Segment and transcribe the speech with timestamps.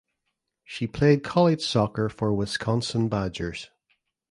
[0.63, 3.69] She played college soccer for the Wisconsin Badgers.